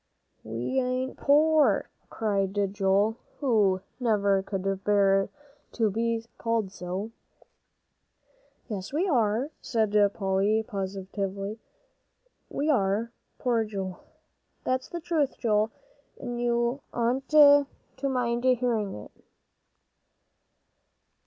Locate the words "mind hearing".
18.09-18.95